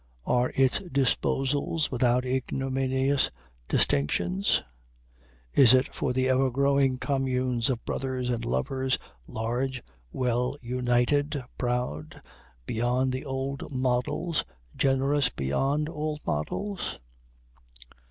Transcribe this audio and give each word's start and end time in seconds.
Are 0.25 0.51
its 0.55 0.79
disposals 0.79 1.91
without 1.91 2.25
ignominious 2.25 3.29
distinctions? 3.69 4.63
Is 5.53 5.75
it 5.75 5.93
for 5.93 6.11
the 6.11 6.27
ever 6.27 6.49
growing 6.49 6.97
communes 6.97 7.69
of 7.69 7.85
brothers 7.85 8.31
and 8.31 8.43
lovers, 8.43 8.97
large, 9.27 9.83
well 10.11 10.57
united, 10.59 11.43
proud, 11.55 12.19
beyond 12.65 13.11
the 13.13 13.25
old 13.25 13.71
models, 13.71 14.43
generous 14.75 15.29
beyond 15.29 15.87
all 15.87 16.19
models? 16.25 16.97